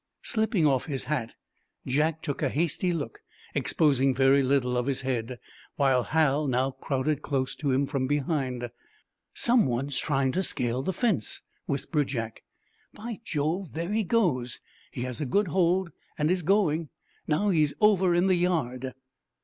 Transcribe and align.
Slipping 0.23 0.65
off 0.65 0.85
his 0.85 1.03
hat, 1.03 1.35
Jack 1.85 2.23
took 2.23 2.41
a 2.41 2.49
hasty 2.49 2.91
look, 2.91 3.21
exposing 3.53 4.15
very 4.15 4.41
little 4.41 4.75
of 4.75 4.87
his 4.87 5.01
head, 5.01 5.37
while 5.75 6.01
Hal 6.01 6.47
now 6.47 6.71
crowded 6.71 7.21
close 7.21 7.53
to 7.57 7.71
him 7.71 7.85
from 7.85 8.07
behind. 8.07 8.71
"Someone 9.35 9.89
trying 9.89 10.31
to 10.31 10.41
scale 10.41 10.81
the 10.81 10.91
fence," 10.91 11.43
whispered 11.67 12.07
Jack. 12.07 12.41
"By 12.95 13.19
Jove, 13.23 13.73
there 13.73 13.93
he 13.93 14.03
goes. 14.03 14.59
He 14.89 15.01
has 15.03 15.21
a 15.21 15.27
good 15.27 15.49
hold, 15.49 15.91
and 16.17 16.31
is 16.31 16.41
going 16.41 16.89
now 17.27 17.49
he's 17.49 17.75
over 17.79 18.15
in 18.15 18.25
the 18.25 18.33
yard." 18.33 18.95